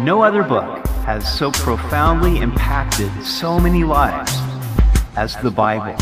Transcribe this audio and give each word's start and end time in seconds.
No 0.00 0.22
other 0.22 0.44
book 0.44 0.86
has 1.06 1.26
so 1.36 1.50
profoundly 1.50 2.38
impacted 2.38 3.10
so 3.24 3.58
many 3.58 3.82
lives 3.82 4.32
as 5.16 5.34
the 5.38 5.50
Bible. 5.50 5.96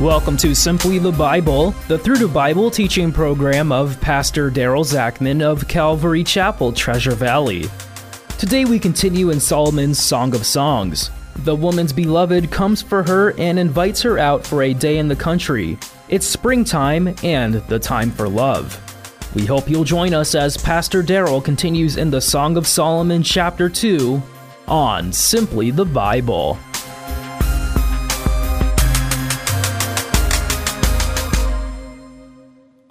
Welcome 0.00 0.36
to 0.36 0.54
Simply 0.54 1.00
the 1.00 1.10
Bible, 1.10 1.72
the 1.88 1.98
Through 1.98 2.18
the 2.18 2.28
Bible 2.28 2.70
teaching 2.70 3.10
program 3.10 3.72
of 3.72 4.00
Pastor 4.00 4.52
Daryl 4.52 4.84
Zachman 4.84 5.42
of 5.42 5.66
Calvary 5.66 6.22
Chapel, 6.22 6.72
Treasure 6.72 7.16
Valley. 7.16 7.64
Today 8.38 8.64
we 8.64 8.78
continue 8.78 9.30
in 9.30 9.40
Solomon's 9.40 9.98
Song 9.98 10.32
of 10.32 10.46
Songs. 10.46 11.10
The 11.38 11.56
woman's 11.56 11.92
beloved 11.92 12.52
comes 12.52 12.80
for 12.80 13.02
her 13.02 13.36
and 13.36 13.58
invites 13.58 14.00
her 14.02 14.16
out 14.16 14.46
for 14.46 14.62
a 14.62 14.72
day 14.72 14.98
in 14.98 15.08
the 15.08 15.16
country. 15.16 15.76
It's 16.08 16.24
springtime 16.24 17.16
and 17.24 17.54
the 17.54 17.80
time 17.80 18.12
for 18.12 18.28
love. 18.28 18.80
We 19.34 19.46
hope 19.46 19.68
you'll 19.68 19.82
join 19.82 20.14
us 20.14 20.36
as 20.36 20.56
Pastor 20.56 21.02
Daryl 21.02 21.44
continues 21.44 21.96
in 21.96 22.08
the 22.08 22.20
Song 22.20 22.56
of 22.56 22.68
Solomon, 22.68 23.24
chapter 23.24 23.68
2, 23.68 24.22
on 24.68 25.12
Simply 25.12 25.72
the 25.72 25.84
Bible. 25.84 26.56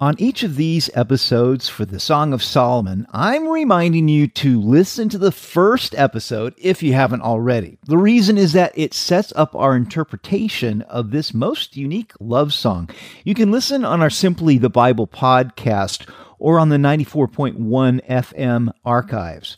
On 0.00 0.14
each 0.18 0.42
of 0.42 0.56
these 0.56 0.90
episodes 0.92 1.70
for 1.70 1.86
the 1.86 1.98
Song 1.98 2.34
of 2.34 2.42
Solomon, 2.42 3.06
I'm 3.10 3.48
reminding 3.48 4.08
you 4.08 4.28
to 4.28 4.60
listen 4.60 5.08
to 5.08 5.16
the 5.16 5.32
first 5.32 5.94
episode 5.94 6.52
if 6.58 6.82
you 6.82 6.92
haven't 6.92 7.22
already. 7.22 7.78
The 7.86 7.96
reason 7.96 8.36
is 8.36 8.52
that 8.52 8.76
it 8.76 8.92
sets 8.92 9.32
up 9.34 9.54
our 9.54 9.74
interpretation 9.74 10.82
of 10.82 11.10
this 11.10 11.32
most 11.32 11.74
unique 11.74 12.12
love 12.20 12.52
song. 12.52 12.90
You 13.24 13.32
can 13.32 13.50
listen 13.50 13.82
on 13.82 14.02
our 14.02 14.10
Simply 14.10 14.58
the 14.58 14.68
Bible 14.68 15.06
podcast 15.06 16.06
or 16.38 16.58
on 16.58 16.68
the 16.68 16.76
94.1 16.76 18.06
FM 18.06 18.72
archives. 18.84 19.56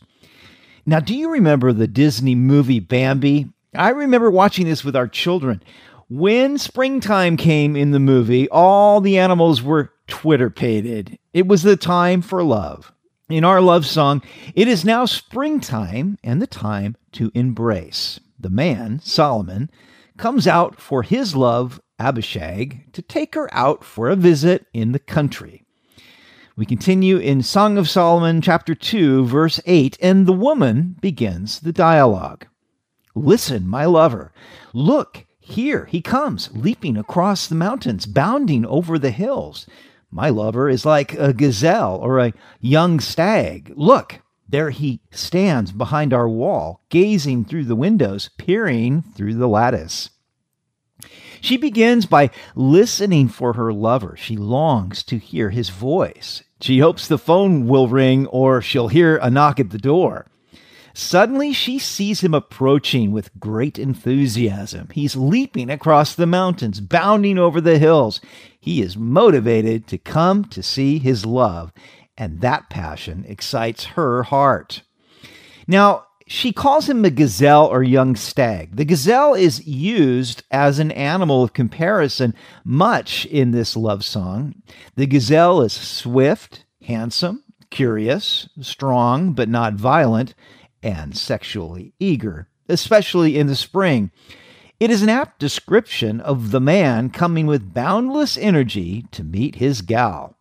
Now, 0.85 1.01
do 1.01 1.17
you 1.17 1.31
remember 1.31 1.73
the 1.73 1.89
Disney 1.89 2.35
movie 2.35 2.81
Bambi? 2.81 3.49
I 3.75 3.91
remember 3.91 4.31
watching 4.31 4.67
this 4.67 4.85
with 4.85 4.97
our 4.97 5.09
children. 5.09 5.63
When 6.09 6.59
springtime 6.59 7.37
came 7.37 7.75
in 7.75 7.91
the 7.91 7.99
movie, 7.99 8.49
all 8.51 9.01
the 9.01 9.19
animals 9.19 9.63
were 9.63 9.93
twitterpated. 10.07 11.19
It 11.33 11.49
was 11.49 11.63
the 11.63 11.77
time 11.77 12.23
for 12.23 12.45
love. 12.45 12.93
In 13.29 13.43
our 13.43 13.61
love 13.61 13.85
song, 13.85 14.23
it 14.55 14.69
is 14.69 14.85
now 14.85 15.05
springtime 15.05 16.17
and 16.23 16.41
the 16.41 16.47
time 16.47 16.97
to 17.13 17.33
embrace. 17.35 18.21
The 18.39 18.51
man, 18.51 19.01
Solomon, 19.03 19.69
comes 20.17 20.47
out 20.47 20.81
for 20.81 21.03
his 21.03 21.35
love, 21.35 21.81
Abishag, 21.99 22.93
to 22.93 23.03
take 23.03 23.35
her 23.35 23.53
out 23.53 23.83
for 23.83 24.09
a 24.09 24.15
visit 24.15 24.67
in 24.73 24.93
the 24.93 25.01
country. 25.01 25.66
We 26.59 26.65
continue 26.65 27.19
in 27.19 27.43
Song 27.43 27.77
of 27.77 27.87
Solomon, 27.87 28.41
chapter 28.41 28.75
2, 28.75 29.27
verse 29.27 29.61
8, 29.67 29.99
and 30.01 30.25
the 30.25 30.33
woman 30.33 30.97
begins 31.03 31.61
the 31.61 31.71
dialogue. 31.71 32.47
Listen, 33.15 33.69
my 33.69 33.85
lover. 33.85 34.33
Look, 34.73 35.27
here 35.39 35.85
he 35.85 36.01
comes, 36.01 36.49
leaping 36.55 36.97
across 36.97 37.47
the 37.47 37.55
mountains, 37.55 38.07
bounding 38.07 38.65
over 38.65 38.99
the 38.99 39.11
hills. 39.11 39.67
My 40.11 40.31
lover 40.31 40.71
is 40.71 40.87
like 40.87 41.13
a 41.13 41.35
gazelle 41.35 41.97
or 41.97 42.21
a 42.21 42.33
young 42.59 43.01
stag. 43.01 43.75
Look, 43.77 44.23
there 44.49 44.71
he 44.71 45.03
stands 45.11 45.73
behind 45.73 46.15
our 46.15 46.29
wall, 46.29 46.81
gazing 46.89 47.45
through 47.45 47.65
the 47.67 47.77
windows, 47.77 48.31
peering 48.39 49.03
through 49.03 49.35
the 49.35 49.47
lattice. 49.47 50.09
She 51.41 51.57
begins 51.57 52.07
by 52.07 52.31
listening 52.55 53.29
for 53.29 53.55
her 53.55 53.73
lover. 53.73 54.17
She 54.19 54.37
longs 54.37 55.03
to 55.05 55.19
hear 55.19 55.51
his 55.51 55.69
voice. 55.69 56.43
She 56.61 56.79
hopes 56.79 57.07
the 57.07 57.19
phone 57.19 57.67
will 57.67 57.89
ring 57.89 58.27
or 58.27 58.63
she'll 58.63 58.89
hear 58.89 59.17
a 59.17 59.31
knock 59.31 59.61
at 59.61 59.71
the 59.71 59.79
door. 59.79 60.27
Suddenly, 60.95 61.53
she 61.53 61.79
sees 61.79 62.23
him 62.23 62.33
approaching 62.33 63.13
with 63.13 63.39
great 63.39 63.79
enthusiasm. 63.79 64.89
He's 64.95 65.15
leaping 65.15 65.69
across 65.69 66.15
the 66.15 66.25
mountains, 66.27 66.81
bounding 66.81 67.37
over 67.37 67.61
the 67.61 67.79
hills. 67.79 68.23
He 68.59 68.81
is 68.81 68.97
motivated 68.97 69.87
to 69.89 69.99
come 69.99 70.47
to 70.47 70.63
see 70.63 70.99
his 70.99 71.27
love, 71.27 71.71
and 72.17 72.41
that 72.41 72.71
passion 72.71 73.27
excites 73.29 73.85
her 73.85 74.23
heart. 74.23 74.85
Now, 75.67 76.06
she 76.27 76.53
calls 76.53 76.89
him 76.89 77.03
the 77.03 77.11
gazelle 77.11 77.67
or 77.67 77.83
young 77.83 78.17
stag. 78.17 78.77
The 78.77 78.85
gazelle 78.85 79.35
is 79.35 79.67
used 79.67 80.43
as 80.51 80.79
an 80.79 80.91
animal 80.91 81.45
of 81.45 81.53
comparison 81.53 82.35
much 82.65 83.27
in 83.27 83.53
this 83.53 83.77
love 83.77 84.05
song. 84.05 84.57
The 84.97 85.07
gazelle 85.07 85.63
is 85.63 85.73
swift, 85.73 86.65
handsome, 86.83 87.45
curious, 87.71 88.49
strong, 88.61 89.35
but 89.35 89.49
not 89.49 89.75
violent, 89.75 90.35
and 90.83 91.17
sexually 91.17 91.93
eager, 92.01 92.49
especially 92.69 93.39
in 93.39 93.47
the 93.47 93.57
spring. 93.57 94.11
It 94.81 94.91
is 94.91 95.03
an 95.03 95.09
apt 95.09 95.39
description 95.39 96.21
of 96.21 96.51
the 96.51 96.61
man 96.61 97.11
coming 97.11 97.47
with 97.47 97.73
boundless 97.73 98.37
energy 98.37 99.07
to 99.13 99.23
meet 99.23 99.57
his 99.57 99.81
gal. 99.81 100.37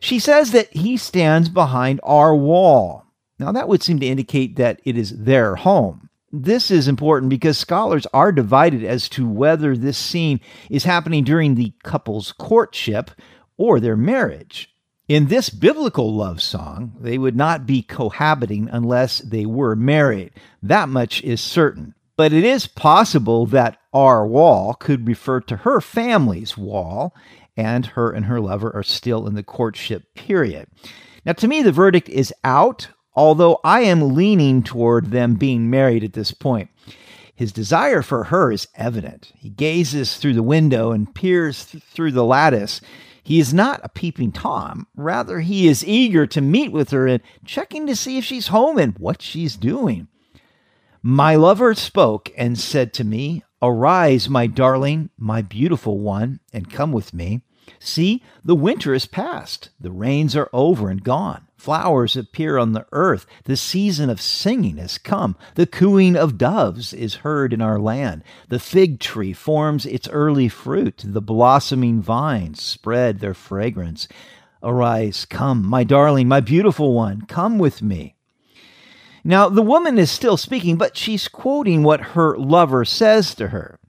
She 0.00 0.18
says 0.18 0.50
that 0.50 0.72
he 0.72 0.96
stands 0.96 1.48
behind 1.48 2.00
our 2.02 2.34
wall. 2.34 3.04
Now, 3.38 3.52
that 3.52 3.68
would 3.68 3.82
seem 3.82 4.00
to 4.00 4.06
indicate 4.06 4.56
that 4.56 4.80
it 4.84 4.96
is 4.96 5.16
their 5.24 5.56
home. 5.56 6.08
This 6.30 6.70
is 6.70 6.88
important 6.88 7.30
because 7.30 7.56
scholars 7.56 8.06
are 8.12 8.32
divided 8.32 8.84
as 8.84 9.08
to 9.10 9.26
whether 9.26 9.76
this 9.76 9.96
scene 9.96 10.40
is 10.68 10.84
happening 10.84 11.24
during 11.24 11.54
the 11.54 11.72
couple's 11.84 12.32
courtship 12.32 13.10
or 13.56 13.80
their 13.80 13.96
marriage. 13.96 14.74
In 15.08 15.28
this 15.28 15.48
biblical 15.48 16.14
love 16.14 16.42
song, 16.42 16.92
they 17.00 17.16
would 17.16 17.34
not 17.34 17.64
be 17.64 17.80
cohabiting 17.80 18.68
unless 18.70 19.20
they 19.20 19.46
were 19.46 19.74
married. 19.74 20.32
That 20.62 20.90
much 20.90 21.22
is 21.22 21.40
certain. 21.40 21.94
But 22.16 22.34
it 22.34 22.44
is 22.44 22.66
possible 22.66 23.46
that 23.46 23.78
our 23.94 24.26
wall 24.26 24.74
could 24.74 25.06
refer 25.06 25.40
to 25.42 25.56
her 25.58 25.80
family's 25.80 26.58
wall, 26.58 27.14
and 27.56 27.86
her 27.86 28.10
and 28.10 28.26
her 28.26 28.40
lover 28.40 28.70
are 28.74 28.82
still 28.82 29.26
in 29.26 29.34
the 29.34 29.42
courtship 29.42 30.14
period. 30.14 30.68
Now, 31.24 31.32
to 31.34 31.48
me, 31.48 31.62
the 31.62 31.72
verdict 31.72 32.08
is 32.10 32.34
out, 32.44 32.88
although 33.18 33.58
I 33.64 33.80
am 33.80 34.14
leaning 34.14 34.62
toward 34.62 35.10
them 35.10 35.34
being 35.34 35.68
married 35.68 36.04
at 36.04 36.12
this 36.12 36.30
point. 36.30 36.70
His 37.34 37.50
desire 37.50 38.00
for 38.00 38.24
her 38.24 38.52
is 38.52 38.68
evident. 38.76 39.32
He 39.36 39.50
gazes 39.50 40.16
through 40.16 40.34
the 40.34 40.42
window 40.42 40.92
and 40.92 41.12
peers 41.12 41.64
th- 41.64 41.82
through 41.82 42.12
the 42.12 42.24
lattice. 42.24 42.80
He 43.24 43.40
is 43.40 43.52
not 43.52 43.80
a 43.82 43.88
peeping 43.88 44.30
Tom. 44.30 44.86
Rather, 44.94 45.40
he 45.40 45.66
is 45.66 45.84
eager 45.84 46.28
to 46.28 46.40
meet 46.40 46.70
with 46.70 46.90
her 46.90 47.08
and 47.08 47.20
checking 47.44 47.88
to 47.88 47.96
see 47.96 48.18
if 48.18 48.24
she's 48.24 48.48
home 48.48 48.78
and 48.78 48.96
what 48.98 49.20
she's 49.20 49.56
doing. 49.56 50.06
My 51.02 51.34
lover 51.34 51.74
spoke 51.74 52.30
and 52.36 52.56
said 52.56 52.94
to 52.94 53.04
me, 53.04 53.42
Arise, 53.60 54.28
my 54.28 54.46
darling, 54.46 55.10
my 55.18 55.42
beautiful 55.42 55.98
one, 55.98 56.38
and 56.52 56.72
come 56.72 56.92
with 56.92 57.12
me. 57.12 57.42
See, 57.78 58.22
the 58.44 58.54
winter 58.54 58.94
is 58.94 59.06
past, 59.06 59.70
the 59.80 59.90
rains 59.90 60.36
are 60.36 60.50
over 60.52 60.88
and 60.90 61.02
gone. 61.02 61.48
Flowers 61.56 62.16
appear 62.16 62.56
on 62.56 62.72
the 62.72 62.86
earth. 62.92 63.26
The 63.44 63.56
season 63.56 64.08
of 64.10 64.20
singing 64.20 64.76
has 64.76 64.96
come. 64.96 65.36
The 65.56 65.66
cooing 65.66 66.14
of 66.14 66.38
doves 66.38 66.92
is 66.92 67.16
heard 67.16 67.52
in 67.52 67.60
our 67.60 67.80
land. 67.80 68.22
The 68.48 68.60
fig 68.60 69.00
tree 69.00 69.32
forms 69.32 69.84
its 69.84 70.08
early 70.08 70.48
fruit. 70.48 71.02
The 71.04 71.20
blossoming 71.20 72.00
vines 72.00 72.62
spread 72.62 73.18
their 73.18 73.34
fragrance. 73.34 74.06
Arise, 74.62 75.24
come, 75.24 75.66
my 75.66 75.82
darling, 75.82 76.28
my 76.28 76.40
beautiful 76.40 76.94
one, 76.94 77.22
come 77.22 77.58
with 77.58 77.82
me. 77.82 78.14
Now, 79.24 79.48
the 79.48 79.62
woman 79.62 79.98
is 79.98 80.10
still 80.10 80.36
speaking, 80.36 80.76
but 80.76 80.96
she's 80.96 81.26
quoting 81.26 81.82
what 81.82 82.00
her 82.00 82.38
lover 82.38 82.84
says 82.84 83.34
to 83.34 83.48
her. 83.48 83.80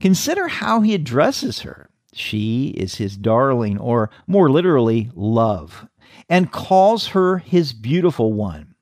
Consider 0.00 0.48
how 0.48 0.80
he 0.80 0.94
addresses 0.94 1.60
her. 1.60 1.90
She 2.12 2.68
is 2.68 2.96
his 2.96 3.16
darling, 3.16 3.78
or 3.78 4.10
more 4.26 4.50
literally, 4.50 5.10
love 5.14 5.86
and 6.28 6.52
calls 6.52 7.08
her 7.08 7.38
his 7.38 7.72
beautiful 7.72 8.32
one. 8.32 8.74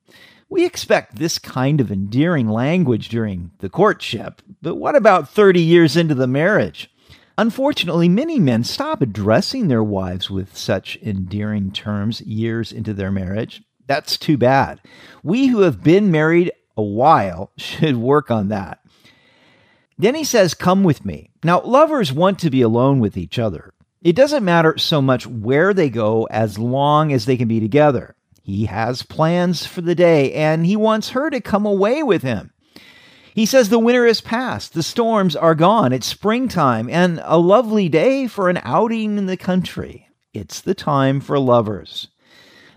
We 0.49 0.65
expect 0.65 1.15
this 1.15 1.39
kind 1.39 1.79
of 1.79 1.91
endearing 1.91 2.49
language 2.49 3.09
during 3.09 3.51
the 3.59 3.69
courtship, 3.69 4.41
but 4.61 4.75
what 4.75 4.95
about 4.95 5.29
30 5.29 5.61
years 5.61 5.95
into 5.95 6.15
the 6.15 6.27
marriage? 6.27 6.89
Unfortunately, 7.37 8.09
many 8.09 8.37
men 8.37 8.63
stop 8.63 9.01
addressing 9.01 9.67
their 9.67 9.83
wives 9.83 10.29
with 10.29 10.55
such 10.57 10.97
endearing 11.01 11.71
terms 11.71 12.21
years 12.21 12.71
into 12.71 12.93
their 12.93 13.11
marriage. 13.11 13.63
That's 13.87 14.17
too 14.17 14.37
bad. 14.37 14.81
We 15.23 15.47
who 15.47 15.61
have 15.61 15.83
been 15.83 16.11
married 16.11 16.51
a 16.75 16.83
while 16.83 17.51
should 17.57 17.97
work 17.97 18.29
on 18.29 18.49
that. 18.49 18.79
Then 20.01 20.15
he 20.15 20.23
says, 20.23 20.55
Come 20.55 20.83
with 20.83 21.05
me. 21.05 21.29
Now, 21.43 21.61
lovers 21.61 22.11
want 22.11 22.39
to 22.39 22.49
be 22.49 22.63
alone 22.63 22.99
with 22.99 23.17
each 23.17 23.37
other. 23.37 23.71
It 24.01 24.15
doesn't 24.15 24.43
matter 24.43 24.75
so 24.79 24.99
much 24.99 25.27
where 25.27 25.75
they 25.75 25.91
go 25.91 26.27
as 26.31 26.57
long 26.57 27.13
as 27.13 27.25
they 27.25 27.37
can 27.37 27.47
be 27.47 27.59
together. 27.59 28.15
He 28.41 28.65
has 28.65 29.03
plans 29.03 29.67
for 29.67 29.81
the 29.81 29.93
day 29.93 30.33
and 30.33 30.65
he 30.65 30.75
wants 30.75 31.09
her 31.09 31.29
to 31.29 31.39
come 31.39 31.67
away 31.67 32.01
with 32.01 32.23
him. 32.23 32.51
He 33.35 33.45
says 33.45 33.69
the 33.69 33.77
winter 33.77 34.07
is 34.07 34.21
past, 34.21 34.73
the 34.73 34.81
storms 34.81 35.35
are 35.35 35.53
gone, 35.53 35.93
it's 35.93 36.07
springtime, 36.07 36.89
and 36.89 37.21
a 37.23 37.37
lovely 37.37 37.87
day 37.87 38.25
for 38.25 38.49
an 38.49 38.59
outing 38.63 39.19
in 39.19 39.27
the 39.27 39.37
country. 39.37 40.07
It's 40.33 40.61
the 40.61 40.73
time 40.73 41.21
for 41.21 41.37
lovers. 41.37 42.07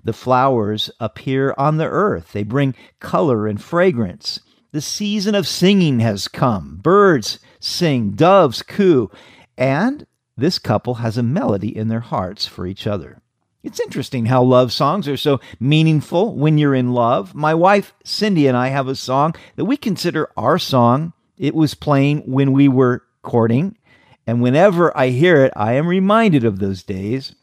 The 0.04 0.12
flowers 0.12 0.90
appear 1.00 1.54
on 1.56 1.78
the 1.78 1.88
earth, 1.88 2.32
they 2.32 2.42
bring 2.42 2.74
color 3.00 3.46
and 3.46 3.60
fragrance. 3.60 4.40
The 4.74 4.80
season 4.80 5.36
of 5.36 5.46
singing 5.46 6.00
has 6.00 6.26
come. 6.26 6.80
Birds 6.82 7.38
sing, 7.60 8.10
doves 8.10 8.60
coo, 8.60 9.08
and 9.56 10.04
this 10.36 10.58
couple 10.58 10.94
has 10.94 11.16
a 11.16 11.22
melody 11.22 11.68
in 11.68 11.86
their 11.86 12.00
hearts 12.00 12.44
for 12.44 12.66
each 12.66 12.84
other. 12.84 13.22
It's 13.62 13.78
interesting 13.78 14.26
how 14.26 14.42
love 14.42 14.72
songs 14.72 15.06
are 15.06 15.16
so 15.16 15.38
meaningful 15.60 16.34
when 16.34 16.58
you're 16.58 16.74
in 16.74 16.92
love. 16.92 17.36
My 17.36 17.54
wife, 17.54 17.94
Cindy, 18.02 18.48
and 18.48 18.56
I 18.56 18.66
have 18.66 18.88
a 18.88 18.96
song 18.96 19.36
that 19.54 19.66
we 19.66 19.76
consider 19.76 20.28
our 20.36 20.58
song. 20.58 21.12
It 21.38 21.54
was 21.54 21.74
playing 21.74 22.22
when 22.22 22.50
we 22.50 22.66
were 22.66 23.04
courting, 23.22 23.78
and 24.26 24.42
whenever 24.42 24.90
I 24.98 25.10
hear 25.10 25.44
it, 25.44 25.52
I 25.54 25.74
am 25.74 25.86
reminded 25.86 26.42
of 26.42 26.58
those 26.58 26.82
days. 26.82 27.36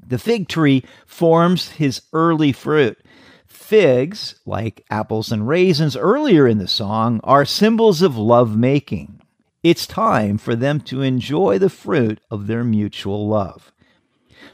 The 0.00 0.18
fig 0.18 0.48
tree 0.48 0.84
forms 1.04 1.72
his 1.72 2.00
early 2.14 2.52
fruit. 2.52 2.96
Figs, 3.46 4.40
like 4.44 4.84
apples 4.90 5.32
and 5.32 5.48
raisins 5.48 5.96
earlier 5.96 6.46
in 6.46 6.58
the 6.58 6.68
song, 6.68 7.20
are 7.24 7.44
symbols 7.44 8.02
of 8.02 8.16
love 8.16 8.56
making. 8.56 9.20
It's 9.62 9.86
time 9.86 10.38
for 10.38 10.54
them 10.54 10.80
to 10.82 11.02
enjoy 11.02 11.58
the 11.58 11.70
fruit 11.70 12.20
of 12.30 12.46
their 12.46 12.62
mutual 12.62 13.28
love. 13.28 13.72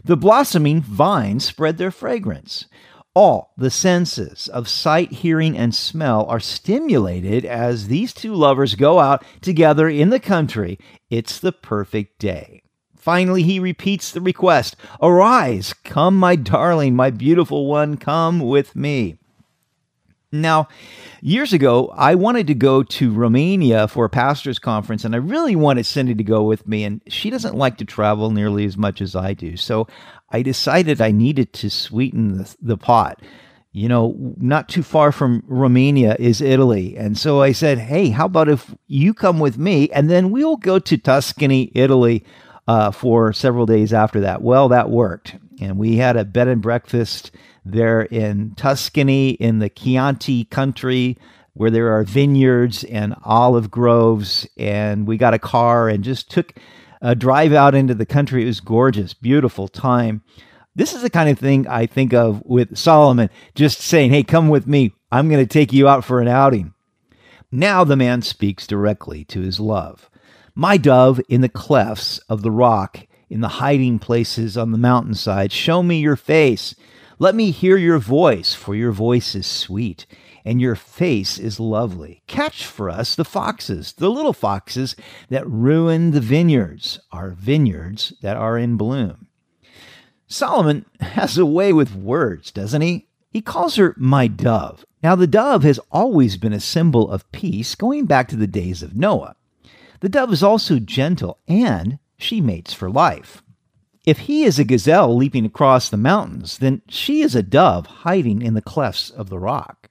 The 0.04 0.16
blossoming 0.16 0.80
vines 0.80 1.44
spread 1.44 1.78
their 1.78 1.90
fragrance. 1.90 2.66
All 3.14 3.52
the 3.58 3.70
senses 3.70 4.48
of 4.48 4.68
sight, 4.68 5.12
hearing, 5.12 5.56
and 5.56 5.74
smell 5.74 6.24
are 6.26 6.40
stimulated 6.40 7.44
as 7.44 7.88
these 7.88 8.14
two 8.14 8.34
lovers 8.34 8.74
go 8.74 9.00
out 9.00 9.22
together 9.42 9.88
in 9.88 10.08
the 10.08 10.20
country. 10.20 10.78
It's 11.10 11.38
the 11.38 11.52
perfect 11.52 12.18
day. 12.18 12.61
Finally, 13.02 13.42
he 13.42 13.58
repeats 13.58 14.12
the 14.12 14.20
request 14.20 14.76
Arise, 15.02 15.72
come, 15.72 16.16
my 16.16 16.36
darling, 16.36 16.94
my 16.94 17.10
beautiful 17.10 17.66
one, 17.66 17.96
come 17.96 18.38
with 18.38 18.76
me. 18.76 19.18
Now, 20.30 20.68
years 21.20 21.52
ago, 21.52 21.92
I 21.96 22.14
wanted 22.14 22.46
to 22.46 22.54
go 22.54 22.84
to 22.84 23.12
Romania 23.12 23.88
for 23.88 24.04
a 24.04 24.08
pastor's 24.08 24.60
conference, 24.60 25.04
and 25.04 25.16
I 25.16 25.18
really 25.18 25.56
wanted 25.56 25.84
Cindy 25.84 26.14
to 26.14 26.22
go 26.22 26.44
with 26.44 26.68
me, 26.68 26.84
and 26.84 27.02
she 27.08 27.28
doesn't 27.28 27.56
like 27.56 27.76
to 27.78 27.84
travel 27.84 28.30
nearly 28.30 28.64
as 28.66 28.76
much 28.76 29.00
as 29.00 29.16
I 29.16 29.34
do. 29.34 29.56
So 29.56 29.88
I 30.30 30.42
decided 30.42 31.00
I 31.00 31.10
needed 31.10 31.52
to 31.54 31.70
sweeten 31.70 32.38
the, 32.38 32.56
the 32.62 32.76
pot. 32.76 33.20
You 33.72 33.88
know, 33.88 34.14
not 34.36 34.68
too 34.68 34.84
far 34.84 35.10
from 35.10 35.42
Romania 35.48 36.14
is 36.20 36.40
Italy. 36.40 36.96
And 36.96 37.18
so 37.18 37.42
I 37.42 37.50
said, 37.50 37.78
hey, 37.78 38.10
how 38.10 38.26
about 38.26 38.48
if 38.48 38.72
you 38.86 39.12
come 39.12 39.40
with 39.40 39.58
me, 39.58 39.90
and 39.90 40.08
then 40.08 40.30
we'll 40.30 40.56
go 40.56 40.78
to 40.78 40.96
Tuscany, 40.96 41.72
Italy. 41.74 42.24
Uh, 42.68 42.92
for 42.92 43.32
several 43.32 43.66
days 43.66 43.92
after 43.92 44.20
that. 44.20 44.40
Well, 44.40 44.68
that 44.68 44.88
worked. 44.88 45.34
And 45.60 45.76
we 45.78 45.96
had 45.96 46.16
a 46.16 46.24
bed 46.24 46.46
and 46.46 46.62
breakfast 46.62 47.32
there 47.64 48.02
in 48.02 48.54
Tuscany, 48.54 49.30
in 49.30 49.58
the 49.58 49.68
Chianti 49.68 50.44
country, 50.44 51.18
where 51.54 51.70
there 51.70 51.92
are 51.92 52.04
vineyards 52.04 52.84
and 52.84 53.16
olive 53.24 53.70
groves. 53.70 54.46
And 54.56 55.06
we 55.06 55.16
got 55.16 55.34
a 55.34 55.40
car 55.40 55.88
and 55.88 56.04
just 56.04 56.30
took 56.30 56.54
a 57.00 57.14
drive 57.14 57.52
out 57.52 57.74
into 57.74 57.94
the 57.94 58.06
country. 58.06 58.42
It 58.42 58.46
was 58.46 58.60
gorgeous, 58.60 59.12
beautiful 59.12 59.68
time. 59.68 60.22
This 60.74 60.94
is 60.94 61.02
the 61.02 61.10
kind 61.10 61.28
of 61.28 61.38
thing 61.38 61.66
I 61.66 61.86
think 61.86 62.14
of 62.14 62.42
with 62.44 62.78
Solomon, 62.78 63.28
just 63.54 63.80
saying, 63.80 64.10
Hey, 64.12 64.22
come 64.22 64.48
with 64.48 64.66
me. 64.66 64.92
I'm 65.10 65.28
going 65.28 65.44
to 65.44 65.52
take 65.52 65.72
you 65.72 65.88
out 65.88 66.04
for 66.04 66.20
an 66.20 66.28
outing. 66.28 66.72
Now 67.50 67.84
the 67.84 67.96
man 67.96 68.22
speaks 68.22 68.66
directly 68.66 69.24
to 69.26 69.42
his 69.42 69.60
love. 69.60 70.08
My 70.54 70.76
dove 70.76 71.18
in 71.30 71.40
the 71.40 71.48
clefts 71.48 72.18
of 72.28 72.42
the 72.42 72.50
rock, 72.50 73.06
in 73.30 73.40
the 73.40 73.48
hiding 73.48 73.98
places 73.98 74.58
on 74.58 74.70
the 74.70 74.78
mountainside, 74.78 75.50
show 75.50 75.82
me 75.82 75.98
your 75.98 76.16
face. 76.16 76.74
Let 77.18 77.34
me 77.34 77.50
hear 77.52 77.78
your 77.78 77.98
voice, 77.98 78.52
for 78.52 78.74
your 78.74 78.92
voice 78.92 79.34
is 79.34 79.46
sweet, 79.46 80.04
and 80.44 80.60
your 80.60 80.74
face 80.74 81.38
is 81.38 81.58
lovely. 81.58 82.22
Catch 82.26 82.66
for 82.66 82.90
us 82.90 83.14
the 83.14 83.24
foxes, 83.24 83.94
the 83.94 84.10
little 84.10 84.34
foxes 84.34 84.94
that 85.30 85.48
ruin 85.48 86.10
the 86.10 86.20
vineyards, 86.20 87.00
our 87.12 87.30
vineyards 87.30 88.12
that 88.20 88.36
are 88.36 88.58
in 88.58 88.76
bloom. 88.76 89.28
Solomon 90.26 90.84
has 91.00 91.38
a 91.38 91.46
way 91.46 91.72
with 91.72 91.94
words, 91.94 92.50
doesn't 92.50 92.82
he? 92.82 93.08
He 93.30 93.40
calls 93.40 93.76
her 93.76 93.94
my 93.96 94.26
dove. 94.26 94.84
Now, 95.02 95.14
the 95.14 95.26
dove 95.26 95.62
has 95.62 95.80
always 95.90 96.36
been 96.36 96.52
a 96.52 96.60
symbol 96.60 97.10
of 97.10 97.30
peace 97.32 97.74
going 97.74 98.04
back 98.04 98.28
to 98.28 98.36
the 98.36 98.46
days 98.46 98.82
of 98.82 98.94
Noah. 98.94 99.36
The 100.02 100.08
dove 100.08 100.32
is 100.32 100.42
also 100.42 100.80
gentle 100.80 101.38
and 101.46 102.00
she 102.18 102.40
mates 102.40 102.74
for 102.74 102.90
life. 102.90 103.40
If 104.04 104.18
he 104.18 104.42
is 104.42 104.58
a 104.58 104.64
gazelle 104.64 105.16
leaping 105.16 105.46
across 105.46 105.88
the 105.88 105.96
mountains, 105.96 106.58
then 106.58 106.82
she 106.88 107.22
is 107.22 107.36
a 107.36 107.42
dove 107.42 107.86
hiding 107.86 108.42
in 108.42 108.54
the 108.54 108.62
clefts 108.62 109.10
of 109.10 109.30
the 109.30 109.38
rock. 109.38 109.88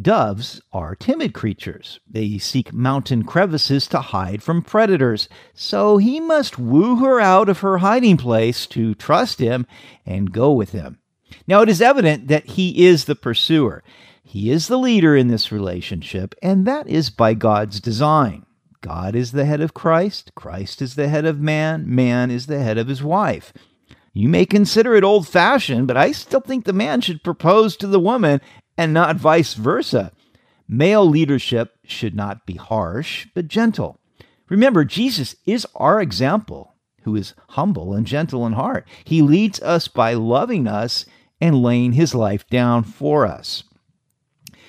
Doves 0.00 0.62
are 0.72 0.94
timid 0.94 1.34
creatures. 1.34 1.98
They 2.08 2.38
seek 2.38 2.72
mountain 2.72 3.24
crevices 3.24 3.88
to 3.88 3.98
hide 3.98 4.40
from 4.40 4.62
predators, 4.62 5.28
so 5.52 5.96
he 5.96 6.20
must 6.20 6.56
woo 6.56 6.96
her 7.00 7.20
out 7.20 7.48
of 7.48 7.58
her 7.58 7.78
hiding 7.78 8.18
place 8.18 8.68
to 8.68 8.94
trust 8.94 9.40
him 9.40 9.66
and 10.06 10.32
go 10.32 10.52
with 10.52 10.70
him. 10.70 11.00
Now, 11.48 11.60
it 11.62 11.68
is 11.68 11.82
evident 11.82 12.28
that 12.28 12.50
he 12.50 12.86
is 12.86 13.06
the 13.06 13.16
pursuer. 13.16 13.82
He 14.22 14.48
is 14.52 14.68
the 14.68 14.78
leader 14.78 15.16
in 15.16 15.26
this 15.26 15.50
relationship, 15.50 16.36
and 16.40 16.66
that 16.66 16.86
is 16.86 17.10
by 17.10 17.34
God's 17.34 17.80
design. 17.80 18.46
God 18.82 19.14
is 19.14 19.32
the 19.32 19.44
head 19.44 19.60
of 19.60 19.74
Christ, 19.74 20.32
Christ 20.34 20.80
is 20.80 20.94
the 20.94 21.08
head 21.08 21.24
of 21.24 21.40
man, 21.40 21.84
man 21.86 22.30
is 22.30 22.46
the 22.46 22.62
head 22.62 22.78
of 22.78 22.88
his 22.88 23.02
wife. 23.02 23.52
You 24.12 24.28
may 24.28 24.46
consider 24.46 24.94
it 24.94 25.04
old 25.04 25.28
fashioned, 25.28 25.86
but 25.86 25.96
I 25.96 26.12
still 26.12 26.40
think 26.40 26.64
the 26.64 26.72
man 26.72 27.00
should 27.00 27.22
propose 27.22 27.76
to 27.76 27.86
the 27.86 28.00
woman 28.00 28.40
and 28.76 28.92
not 28.92 29.16
vice 29.16 29.54
versa. 29.54 30.12
Male 30.66 31.06
leadership 31.06 31.76
should 31.84 32.14
not 32.14 32.46
be 32.46 32.54
harsh, 32.54 33.26
but 33.34 33.48
gentle. 33.48 34.00
Remember, 34.48 34.84
Jesus 34.84 35.36
is 35.46 35.66
our 35.74 36.00
example, 36.00 36.74
who 37.02 37.14
is 37.14 37.34
humble 37.50 37.92
and 37.92 38.06
gentle 38.06 38.46
in 38.46 38.54
heart. 38.54 38.86
He 39.04 39.22
leads 39.22 39.60
us 39.62 39.86
by 39.88 40.14
loving 40.14 40.66
us 40.66 41.06
and 41.40 41.62
laying 41.62 41.92
his 41.92 42.14
life 42.14 42.48
down 42.48 42.82
for 42.84 43.26
us. 43.26 43.62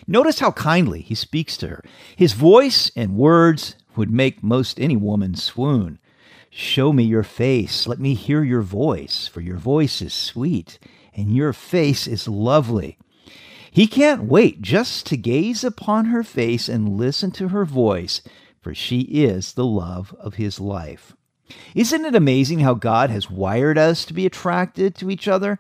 Notice 0.08 0.40
how 0.40 0.52
kindly 0.52 1.02
he 1.02 1.16
speaks 1.16 1.58
to 1.58 1.68
her. 1.68 1.84
His 2.16 2.34
voice 2.34 2.92
and 2.96 3.16
words 3.16 3.76
would 3.96 4.12
make 4.12 4.44
most 4.44 4.80
any 4.80 4.96
woman 4.96 5.36
swoon. 5.36 6.00
Show 6.50 6.92
me 6.92 7.04
your 7.04 7.24
face. 7.24 7.88
Let 7.88 8.00
me 8.00 8.14
hear 8.14 8.44
your 8.44 8.62
voice, 8.62 9.28
for 9.28 9.42
your 9.42 9.58
voice 9.58 10.02
is 10.02 10.14
sweet 10.14 10.80
and 11.14 11.36
your 11.36 11.54
face 11.54 12.08
is 12.08 12.28
lovely. 12.28 12.98
He 13.72 13.88
can't 13.88 14.24
wait 14.24 14.62
just 14.62 15.06
to 15.08 15.18
gaze 15.18 15.64
upon 15.64 16.06
her 16.06 16.24
face 16.24 16.68
and 16.68 16.98
listen 16.98 17.32
to 17.32 17.50
her 17.50 17.66
voice, 17.66 18.22
for 18.62 18.76
she 18.76 19.02
is 19.02 19.54
the 19.54 19.66
love 19.66 20.14
of 20.20 20.36
his 20.36 20.60
life. 20.60 21.16
Isn't 21.74 22.06
it 22.06 22.16
amazing 22.16 22.60
how 22.60 22.74
God 22.74 23.10
has 23.10 23.30
wired 23.30 23.78
us 23.78 24.06
to 24.06 24.14
be 24.14 24.26
attracted 24.26 24.96
to 24.96 25.10
each 25.10 25.28
other? 25.28 25.60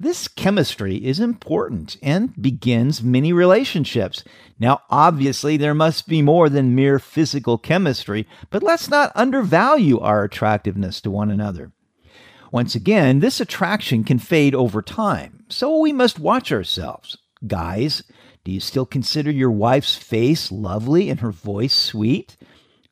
This 0.00 0.28
chemistry 0.28 1.04
is 1.04 1.18
important 1.18 1.96
and 2.00 2.40
begins 2.40 3.02
many 3.02 3.32
relationships. 3.32 4.22
Now, 4.60 4.82
obviously, 4.90 5.56
there 5.56 5.74
must 5.74 6.06
be 6.06 6.22
more 6.22 6.48
than 6.48 6.76
mere 6.76 7.00
physical 7.00 7.58
chemistry, 7.58 8.24
but 8.48 8.62
let's 8.62 8.88
not 8.88 9.10
undervalue 9.16 9.98
our 9.98 10.22
attractiveness 10.22 11.00
to 11.00 11.10
one 11.10 11.32
another. 11.32 11.72
Once 12.52 12.76
again, 12.76 13.18
this 13.18 13.40
attraction 13.40 14.04
can 14.04 14.20
fade 14.20 14.54
over 14.54 14.82
time, 14.82 15.42
so 15.48 15.76
we 15.80 15.92
must 15.92 16.20
watch 16.20 16.52
ourselves. 16.52 17.18
Guys, 17.44 18.04
do 18.44 18.52
you 18.52 18.60
still 18.60 18.86
consider 18.86 19.32
your 19.32 19.50
wife's 19.50 19.96
face 19.96 20.52
lovely 20.52 21.10
and 21.10 21.18
her 21.18 21.32
voice 21.32 21.74
sweet? 21.74 22.36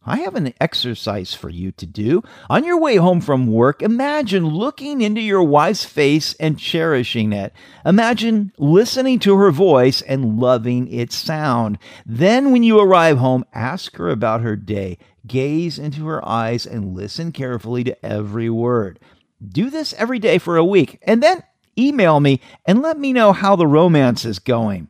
I 0.06 0.18
have 0.18 0.36
an 0.36 0.54
exercise 0.60 1.34
for 1.34 1.50
you 1.50 1.72
to 1.72 1.84
do. 1.84 2.22
On 2.48 2.64
your 2.64 2.78
way 2.78 2.96
home 2.96 3.20
from 3.20 3.48
work, 3.48 3.82
imagine 3.82 4.46
looking 4.46 5.00
into 5.00 5.20
your 5.20 5.42
wife's 5.42 5.84
face 5.84 6.34
and 6.38 6.58
cherishing 6.58 7.32
it. 7.32 7.52
Imagine 7.84 8.52
listening 8.56 9.18
to 9.20 9.36
her 9.36 9.50
voice 9.50 10.02
and 10.02 10.38
loving 10.38 10.86
its 10.92 11.16
sound. 11.16 11.78
Then, 12.06 12.52
when 12.52 12.62
you 12.62 12.78
arrive 12.78 13.18
home, 13.18 13.44
ask 13.52 13.96
her 13.96 14.08
about 14.08 14.42
her 14.42 14.54
day. 14.54 14.98
Gaze 15.26 15.76
into 15.76 16.06
her 16.06 16.26
eyes 16.26 16.66
and 16.66 16.94
listen 16.94 17.32
carefully 17.32 17.82
to 17.82 18.06
every 18.06 18.48
word. 18.48 19.00
Do 19.46 19.70
this 19.70 19.92
every 19.94 20.20
day 20.20 20.38
for 20.38 20.56
a 20.56 20.64
week, 20.64 21.00
and 21.02 21.20
then 21.20 21.42
email 21.76 22.20
me 22.20 22.40
and 22.64 22.80
let 22.80 22.98
me 22.98 23.12
know 23.12 23.32
how 23.32 23.56
the 23.56 23.66
romance 23.66 24.24
is 24.24 24.38
going. 24.38 24.88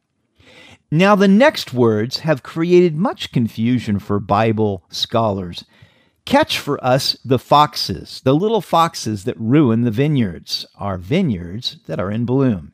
Now, 0.90 1.16
the 1.16 1.28
next 1.28 1.74
words 1.74 2.20
have 2.20 2.44
created 2.44 2.94
much 2.94 3.32
confusion 3.32 3.98
for 3.98 4.20
Bible 4.20 4.84
scholars. 4.88 5.64
Catch 6.24 6.58
for 6.58 6.82
us 6.84 7.16
the 7.24 7.38
foxes, 7.38 8.20
the 8.24 8.34
little 8.34 8.60
foxes 8.60 9.24
that 9.24 9.38
ruin 9.38 9.82
the 9.82 9.90
vineyards, 9.90 10.64
our 10.76 10.96
vineyards 10.96 11.78
that 11.86 11.98
are 11.98 12.10
in 12.10 12.24
bloom. 12.24 12.72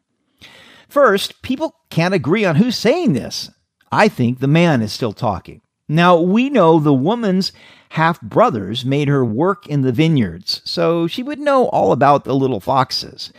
First, 0.88 1.40
people 1.40 1.74
can't 1.88 2.12
agree 2.12 2.44
on 2.44 2.56
who's 2.56 2.76
saying 2.76 3.14
this. 3.14 3.50
I 3.90 4.08
think 4.08 4.40
the 4.40 4.46
man 4.46 4.82
is 4.82 4.92
still 4.92 5.14
talking. 5.14 5.62
Now, 5.88 6.20
we 6.20 6.50
know 6.50 6.78
the 6.78 6.92
woman's 6.92 7.52
half 7.90 8.20
brothers 8.20 8.84
made 8.84 9.08
her 9.08 9.24
work 9.24 9.66
in 9.66 9.82
the 9.82 9.92
vineyards, 9.92 10.62
so 10.64 11.06
she 11.06 11.22
would 11.22 11.38
know 11.38 11.66
all 11.68 11.92
about 11.92 12.24
the 12.24 12.34
little 12.34 12.60
foxes. 12.60 13.32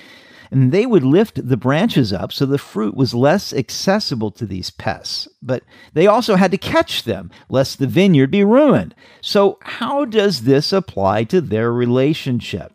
And 0.53 0.71
they 0.71 0.85
would 0.85 1.03
lift 1.03 1.47
the 1.47 1.57
branches 1.57 2.13
up 2.13 2.31
so 2.31 2.45
the 2.45 2.57
fruit 2.57 2.95
was 2.95 3.13
less 3.13 3.51
accessible 3.51 4.31
to 4.31 4.45
these 4.45 4.69
pests. 4.69 5.27
But 5.41 5.63
they 5.93 6.07
also 6.07 6.35
had 6.35 6.51
to 6.51 6.57
catch 6.57 7.03
them, 7.03 7.31
lest 7.49 7.79
the 7.79 7.87
vineyard 7.87 8.31
be 8.31 8.43
ruined. 8.43 8.93
So, 9.19 9.57
how 9.61 10.05
does 10.05 10.43
this 10.43 10.71
apply 10.71 11.25
to 11.25 11.41
their 11.41 11.73
relationship? 11.73 12.73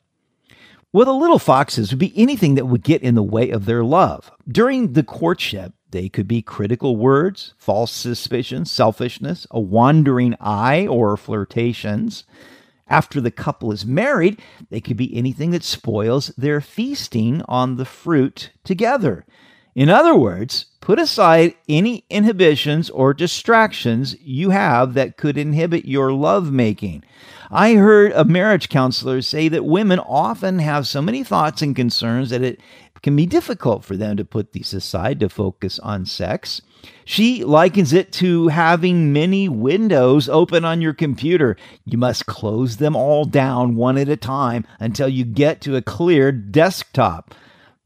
Well, 0.92 1.04
the 1.04 1.12
little 1.12 1.38
foxes 1.38 1.90
would 1.90 1.98
be 1.98 2.12
anything 2.16 2.54
that 2.56 2.66
would 2.66 2.82
get 2.82 3.02
in 3.02 3.14
the 3.14 3.22
way 3.22 3.50
of 3.50 3.66
their 3.66 3.84
love. 3.84 4.30
During 4.48 4.94
the 4.94 5.02
courtship, 5.02 5.74
they 5.90 6.08
could 6.08 6.26
be 6.26 6.42
critical 6.42 6.96
words, 6.96 7.54
false 7.58 7.92
suspicions, 7.92 8.70
selfishness, 8.70 9.46
a 9.50 9.60
wandering 9.60 10.34
eye, 10.40 10.86
or 10.86 11.16
flirtations. 11.16 12.24
After 12.88 13.20
the 13.20 13.30
couple 13.30 13.72
is 13.72 13.84
married, 13.84 14.40
they 14.70 14.80
could 14.80 14.96
be 14.96 15.14
anything 15.14 15.50
that 15.50 15.64
spoils 15.64 16.28
their 16.38 16.60
feasting 16.60 17.42
on 17.46 17.76
the 17.76 17.84
fruit 17.84 18.50
together. 18.64 19.24
In 19.74 19.88
other 19.88 20.14
words, 20.16 20.66
put 20.80 20.98
aside 20.98 21.54
any 21.68 22.04
inhibitions 22.10 22.90
or 22.90 23.14
distractions 23.14 24.16
you 24.20 24.50
have 24.50 24.94
that 24.94 25.16
could 25.16 25.38
inhibit 25.38 25.84
your 25.84 26.12
lovemaking. 26.12 27.04
I 27.50 27.74
heard 27.74 28.12
a 28.12 28.24
marriage 28.24 28.68
counselor 28.68 29.22
say 29.22 29.48
that 29.48 29.64
women 29.64 30.00
often 30.00 30.58
have 30.58 30.86
so 30.86 31.00
many 31.00 31.22
thoughts 31.22 31.62
and 31.62 31.76
concerns 31.76 32.30
that 32.30 32.42
it 32.42 32.60
can 33.02 33.16
be 33.16 33.26
difficult 33.26 33.84
for 33.84 33.96
them 33.96 34.16
to 34.16 34.24
put 34.24 34.52
these 34.52 34.72
aside 34.72 35.20
to 35.20 35.28
focus 35.28 35.78
on 35.80 36.06
sex. 36.06 36.62
She 37.04 37.44
likens 37.44 37.92
it 37.92 38.12
to 38.14 38.48
having 38.48 39.12
many 39.12 39.48
windows 39.48 40.28
open 40.28 40.64
on 40.64 40.80
your 40.80 40.94
computer. 40.94 41.56
You 41.84 41.98
must 41.98 42.26
close 42.26 42.76
them 42.76 42.94
all 42.94 43.24
down 43.24 43.76
one 43.76 43.98
at 43.98 44.08
a 44.08 44.16
time 44.16 44.66
until 44.78 45.08
you 45.08 45.24
get 45.24 45.60
to 45.62 45.76
a 45.76 45.82
clear 45.82 46.30
desktop. 46.30 47.34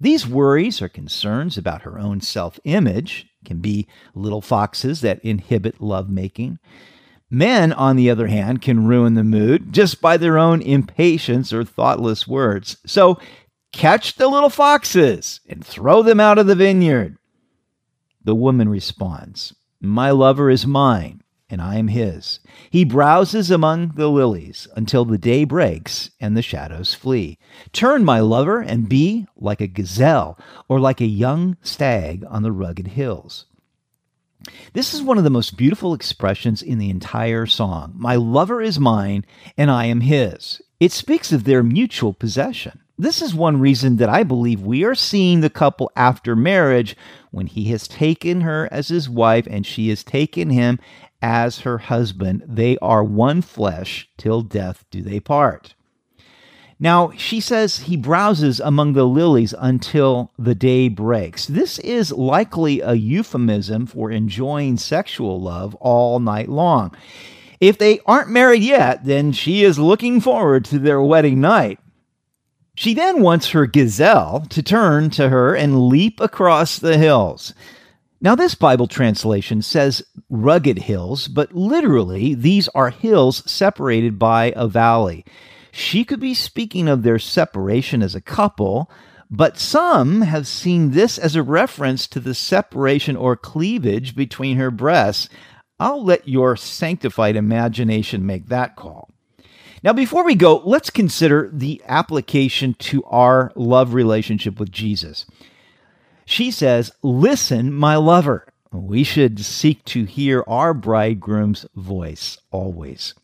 These 0.01 0.27
worries 0.27 0.83
or 0.83 0.89
concerns 0.89 1.57
about 1.57 1.83
her 1.83 1.99
own 1.99 2.21
self 2.21 2.59
image 2.65 3.29
can 3.45 3.61
be 3.61 3.87
little 4.15 4.41
foxes 4.41 5.01
that 5.01 5.25
inhibit 5.25 5.81
lovemaking. 5.81 6.59
Men, 7.31 7.73
on 7.73 7.97
the 7.97 8.11
other 8.11 8.27
hand, 8.27 8.61
can 8.61 8.87
ruin 8.87 9.15
the 9.15 9.25
mood 9.25 9.73
just 9.73 10.03
by 10.03 10.19
their 10.19 10.37
own 10.37 10.61
impatience 10.61 11.51
or 11.51 11.65
thoughtless 11.65 12.29
words. 12.29 12.77
So 12.85 13.19
Catch 13.73 14.17
the 14.17 14.29
little 14.29 14.51
foxes 14.51 15.41
and 15.49 15.65
throw 15.65 16.03
them 16.03 16.21
out 16.21 16.39
of 16.39 16.47
the 16.47 16.55
vineyard. 16.55 17.17
The 18.23 18.35
woman 18.35 18.69
responds, 18.69 19.55
My 19.81 20.11
lover 20.11 20.51
is 20.51 20.67
mine, 20.67 21.23
and 21.49 21.61
I 21.61 21.77
am 21.77 21.89
his. 21.89 22.39
He 22.71 22.85
browses 22.85 23.51
among 23.51 23.93
the 23.97 24.09
lilies 24.09 24.69
until 24.77 25.05
the 25.05 25.19
day 25.19 25.45
breaks 25.45 26.11
and 26.21 26.37
the 26.37 26.43
shadows 26.43 26.95
flee. 26.95 27.39
Turn, 27.73 28.05
my 28.05 28.21
lover, 28.21 28.61
and 28.61 28.89
be 28.89 29.27
like 29.37 29.61
a 29.61 29.67
gazelle 29.67 30.39
or 30.69 30.79
like 30.79 31.01
a 31.01 31.07
young 31.07 31.57
stag 31.63 32.25
on 32.29 32.43
the 32.43 32.53
rugged 32.53 32.89
hills. 32.89 33.47
This 34.73 34.93
is 34.93 35.03
one 35.03 35.19
of 35.19 35.25
the 35.25 35.31
most 35.31 35.57
beautiful 35.57 35.95
expressions 35.95 36.63
in 36.63 36.79
the 36.79 36.91
entire 36.91 37.47
song. 37.47 37.95
My 37.97 38.17
lover 38.17 38.61
is 38.61 38.79
mine, 38.79 39.25
and 39.57 39.71
I 39.71 39.87
am 39.87 40.01
his. 40.01 40.61
It 40.81 40.93
speaks 40.93 41.33
of 41.33 41.45
their 41.45 41.63
mutual 41.63 42.13
possession. 42.13 42.81
This 43.03 43.21
is 43.21 43.35
one 43.35 43.59
reason 43.59 43.97
that 43.97 44.09
I 44.09 44.23
believe 44.23 44.63
we 44.63 44.85
are 44.85 44.95
seeing 44.95 45.41
the 45.41 45.51
couple 45.51 45.91
after 45.97 46.37
marriage 46.37 46.97
when 47.33 47.49
he 47.49 47.65
has 47.73 47.89
taken 47.89 48.43
her 48.43 48.69
as 48.71 48.87
his 48.87 49.11
wife 49.11 49.45
and 49.51 49.67
she 49.67 49.89
has 49.89 50.05
taken 50.05 50.51
him 50.51 50.79
as 51.21 51.63
her 51.63 51.79
husband. 51.79 52.45
They 52.47 52.79
are 52.79 53.03
one 53.03 53.43
flesh 53.43 54.09
till 54.17 54.43
death 54.43 54.85
do 54.93 55.03
they 55.03 55.19
part. 55.19 55.75
Now, 56.79 57.11
she 57.17 57.41
says 57.41 57.79
he 57.79 57.97
browses 57.97 58.61
among 58.61 58.93
the 58.93 59.03
lilies 59.05 59.53
until 59.59 60.31
the 60.39 60.55
day 60.55 60.89
breaks. 60.89 61.47
This 61.47 61.81
is 61.81 62.13
likely 62.13 62.83
a 62.83 62.95
euphemism 62.95 63.87
for 63.87 64.13
enjoying 64.13 64.77
sexual 64.77 65.41
love 65.41 65.75
all 65.81 66.21
night 66.21 66.49
long. 66.49 66.95
If 67.59 67.79
they 67.79 67.99
aren't 68.07 68.31
married 68.31 68.63
yet, 68.63 69.05
then 69.05 69.33
she 69.33 69.65
is 69.65 69.77
looking 69.77 70.21
forward 70.21 70.65
to 70.67 70.79
their 70.79 71.03
wedding 71.03 71.41
night. 71.41 71.81
She 72.75 72.95
then 72.95 73.21
wants 73.21 73.51
her 73.51 73.67
gazelle 73.67 74.47
to 74.49 74.63
turn 74.63 75.11
to 75.11 75.29
her 75.29 75.55
and 75.55 75.89
leap 75.89 76.21
across 76.21 76.79
the 76.79 76.97
hills. 76.97 77.53
Now, 78.21 78.35
this 78.35 78.55
Bible 78.55 78.87
translation 78.87 79.63
says 79.63 80.03
rugged 80.31 80.79
hills, 80.79 81.29
but 81.29 81.53
literally, 81.55 82.35
these 82.35 82.69
are 82.69 82.91
hills 82.91 83.43
separated 83.51 84.19
by 84.19 84.53
a 84.57 84.69
valley. 84.69 85.25
She 85.73 86.05
could 86.05 86.21
be 86.21 86.35
speaking 86.35 86.89
of 86.89 87.03
their 87.03 87.19
separation 87.19 88.03
as 88.03 88.15
a 88.15 88.21
couple, 88.21 88.91
but 89.29 89.59
some 89.59 90.23
have 90.23 90.47
seen 90.47 90.93
this 90.93 91.19
as 91.19 91.35
a 91.35 91.43
reference 91.43 92.07
to 92.09 92.21
the 92.21 92.35
separation 92.35 93.17
or 93.17 93.37
cleavage 93.37 94.15
between 94.15 94.57
her 94.57 94.71
breasts. 94.71 95.29
I'll 95.81 96.05
let 96.05 96.29
your 96.29 96.57
sanctified 96.57 97.35
imagination 97.35 98.25
make 98.25 98.47
that 98.47 98.77
call. 98.77 99.12
Now, 99.83 99.93
before 99.93 100.25
we 100.25 100.37
go, 100.37 100.63
let's 100.65 100.91
consider 100.91 101.51
the 101.53 101.83
application 101.89 102.75
to 102.75 103.03
our 103.05 103.53
love 103.57 103.95
relationship 103.95 104.61
with 104.61 104.71
Jesus. 104.71 105.27
She 106.25 106.51
says, 106.51 106.93
Listen, 107.03 107.73
my 107.73 107.97
lover. 107.97 108.47
We 108.73 109.05
should 109.05 109.41
seek 109.41 109.85
to 109.87 110.05
hear 110.05 110.45
our 110.47 110.73
bridegroom's 110.73 111.67
voice 111.75 112.39
always. 112.51 113.15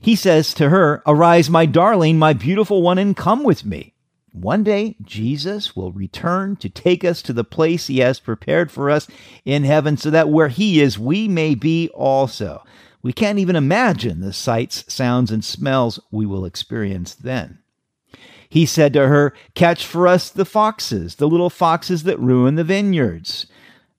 He 0.00 0.16
says 0.16 0.54
to 0.54 0.70
her, 0.70 1.02
Arise, 1.06 1.50
my 1.50 1.66
darling, 1.66 2.18
my 2.18 2.32
beautiful 2.32 2.80
one, 2.80 2.98
and 2.98 3.16
come 3.16 3.42
with 3.42 3.64
me. 3.64 3.94
One 4.32 4.62
day, 4.62 4.96
Jesus 5.02 5.76
will 5.76 5.92
return 5.92 6.56
to 6.56 6.68
take 6.68 7.04
us 7.04 7.20
to 7.22 7.32
the 7.32 7.44
place 7.44 7.86
he 7.86 7.98
has 7.98 8.20
prepared 8.20 8.70
for 8.70 8.90
us 8.90 9.06
in 9.44 9.64
heaven, 9.64 9.96
so 9.96 10.10
that 10.10 10.28
where 10.28 10.48
he 10.48 10.80
is, 10.80 10.98
we 10.98 11.28
may 11.28 11.54
be 11.54 11.88
also. 11.90 12.64
We 13.04 13.12
can't 13.12 13.38
even 13.38 13.54
imagine 13.54 14.20
the 14.20 14.32
sights, 14.32 14.82
sounds, 14.88 15.30
and 15.30 15.44
smells 15.44 16.00
we 16.10 16.24
will 16.24 16.46
experience 16.46 17.14
then. 17.14 17.58
He 18.48 18.64
said 18.64 18.94
to 18.94 19.08
her, 19.08 19.34
Catch 19.54 19.84
for 19.84 20.08
us 20.08 20.30
the 20.30 20.46
foxes, 20.46 21.16
the 21.16 21.28
little 21.28 21.50
foxes 21.50 22.04
that 22.04 22.18
ruin 22.18 22.54
the 22.54 22.64
vineyards. 22.64 23.44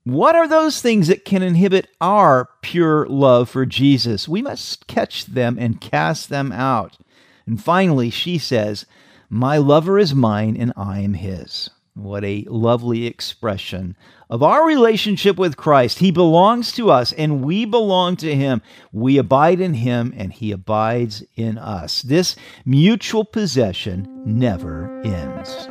What 0.05 0.35
are 0.35 0.47
those 0.47 0.81
things 0.81 1.07
that 1.07 1.23
can 1.23 1.43
inhibit 1.43 1.87
our 2.01 2.49
pure 2.63 3.05
love 3.07 3.47
for 3.47 3.63
Jesus? 3.63 4.27
We 4.27 4.41
must 4.41 4.87
catch 4.87 5.25
them 5.25 5.57
and 5.59 5.79
cast 5.79 6.29
them 6.29 6.51
out. 6.51 6.97
And 7.45 7.63
finally, 7.63 8.09
she 8.09 8.39
says, 8.39 8.87
My 9.29 9.57
lover 9.57 9.99
is 9.99 10.15
mine 10.15 10.57
and 10.57 10.73
I 10.75 11.01
am 11.01 11.13
his. 11.13 11.69
What 11.95 12.25
a 12.25 12.43
lovely 12.49 13.07
expression 13.07 13.95
of 14.29 14.43
our 14.43 14.67
relationship 14.67 15.37
with 15.37 15.55
Christ. 15.55 15.99
He 15.99 16.11
belongs 16.11 16.73
to 16.73 16.91
us 16.91 17.13
and 17.13 17.41
we 17.41 17.63
belong 17.63 18.17
to 18.17 18.35
Him. 18.35 18.61
We 18.91 19.17
abide 19.17 19.61
in 19.61 19.75
Him 19.75 20.13
and 20.17 20.33
He 20.33 20.51
abides 20.51 21.23
in 21.37 21.57
us. 21.57 22.01
This 22.01 22.35
mutual 22.65 23.23
possession 23.23 24.09
never 24.25 25.01
ends. 25.05 25.69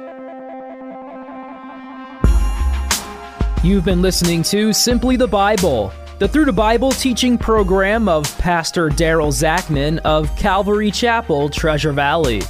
You've 3.62 3.84
been 3.84 4.00
listening 4.00 4.42
to 4.44 4.72
Simply 4.72 5.16
the 5.16 5.28
Bible, 5.28 5.92
the 6.20 6.26
Through 6.26 6.46
the 6.46 6.52
Bible 6.54 6.92
teaching 6.92 7.36
program 7.36 8.08
of 8.08 8.24
Pastor 8.38 8.88
Daryl 8.88 9.30
Zachman 9.30 9.98
of 10.06 10.34
Calvary 10.38 10.90
Chapel, 10.90 11.50
Treasure 11.50 11.92
Valley. 11.92 12.40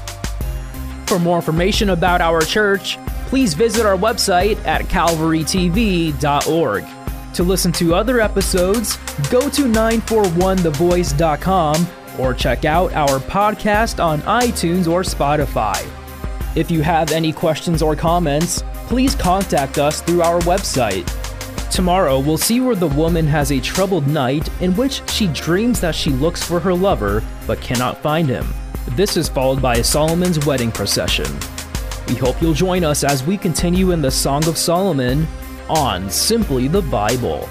For 1.06 1.18
more 1.18 1.36
information 1.36 1.90
about 1.90 2.20
our 2.20 2.40
church, 2.40 2.98
please 3.34 3.52
visit 3.52 3.84
our 3.84 3.96
website 3.96 4.64
at 4.64 4.82
calvarytv.org. 4.82 6.84
To 7.34 7.42
listen 7.42 7.72
to 7.72 7.92
other 7.92 8.20
episodes, 8.20 8.96
go 9.28 9.48
to 9.48 9.62
941thevoice.com 9.62 11.86
or 12.20 12.32
check 12.32 12.64
out 12.64 12.92
our 12.92 13.18
podcast 13.18 14.00
on 14.00 14.20
iTunes 14.20 14.86
or 14.86 15.02
Spotify. 15.02 15.84
If 16.56 16.70
you 16.70 16.82
have 16.82 17.10
any 17.10 17.32
questions 17.32 17.82
or 17.82 17.96
comments, 17.96 18.62
please 18.86 19.16
contact 19.16 19.78
us 19.78 20.00
through 20.00 20.22
our 20.22 20.38
website. 20.42 21.10
Tomorrow, 21.72 22.20
we'll 22.20 22.38
see 22.38 22.60
where 22.60 22.76
the 22.76 22.86
woman 22.86 23.26
has 23.26 23.50
a 23.50 23.58
troubled 23.58 24.06
night 24.06 24.48
in 24.62 24.76
which 24.76 25.02
she 25.10 25.26
dreams 25.26 25.80
that 25.80 25.96
she 25.96 26.10
looks 26.10 26.40
for 26.40 26.60
her 26.60 26.72
lover 26.72 27.20
but 27.48 27.60
cannot 27.60 28.00
find 28.00 28.28
him. 28.28 28.46
This 28.90 29.16
is 29.16 29.28
followed 29.28 29.60
by 29.60 29.82
Solomon's 29.82 30.46
wedding 30.46 30.70
procession. 30.70 31.26
We 32.08 32.14
hope 32.14 32.40
you'll 32.42 32.54
join 32.54 32.84
us 32.84 33.02
as 33.02 33.24
we 33.24 33.38
continue 33.38 33.90
in 33.92 34.02
the 34.02 34.10
Song 34.10 34.46
of 34.46 34.58
Solomon 34.58 35.26
on 35.68 36.10
Simply 36.10 36.68
the 36.68 36.82
Bible. 36.82 37.48